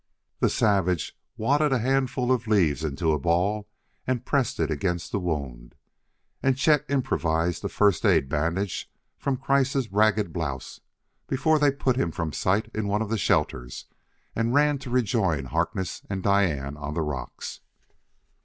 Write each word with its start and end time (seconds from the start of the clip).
The 0.39 0.49
savage 0.49 1.15
wadded 1.37 1.71
a 1.71 1.77
handful 1.77 2.31
of 2.31 2.47
leaves 2.47 2.83
into 2.83 3.11
a 3.11 3.19
ball 3.19 3.69
and 4.07 4.25
pressed 4.25 4.59
it 4.59 4.71
against 4.71 5.11
the 5.11 5.19
wound, 5.19 5.75
and 6.41 6.57
Chet 6.57 6.83
improvised 6.89 7.63
a 7.63 7.69
first 7.69 8.03
aid 8.03 8.27
bandage 8.27 8.89
from 9.19 9.37
Kreiss' 9.37 9.89
ragged 9.91 10.33
blouse 10.33 10.79
before 11.27 11.59
they 11.59 11.69
put 11.71 11.97
him 11.97 12.09
from 12.09 12.33
sight 12.33 12.67
in 12.73 12.87
one 12.87 13.03
of 13.03 13.11
the 13.11 13.17
shelters 13.19 13.85
and 14.35 14.55
ran 14.55 14.79
to 14.79 14.89
rejoin 14.89 15.45
Harkness 15.45 16.01
and 16.09 16.23
Diane 16.23 16.77
on 16.77 16.95
the 16.95 17.03
rocks. 17.03 17.59